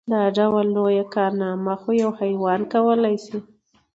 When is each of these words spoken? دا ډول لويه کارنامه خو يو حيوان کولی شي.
دا 0.11 0.21
ډول 0.37 0.65
لويه 0.75 1.05
کارنامه 1.15 1.73
خو 1.81 1.89
يو 2.01 2.09
حيوان 2.19 2.61
کولی 2.73 3.15
شي. 3.25 3.37